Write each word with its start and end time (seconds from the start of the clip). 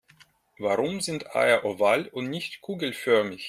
Warum 0.57 0.99
sind 0.99 1.35
Eier 1.35 1.63
oval 1.63 2.07
und 2.07 2.27
nicht 2.31 2.61
kugelförmig? 2.61 3.39